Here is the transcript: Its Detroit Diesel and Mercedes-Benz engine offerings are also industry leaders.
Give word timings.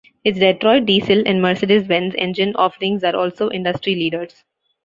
Its 0.23 0.39
Detroit 0.39 0.87
Diesel 0.87 1.21
and 1.27 1.43
Mercedes-Benz 1.43 2.15
engine 2.17 2.55
offerings 2.55 3.03
are 3.03 3.15
also 3.15 3.51
industry 3.51 3.93
leaders. 3.93 4.43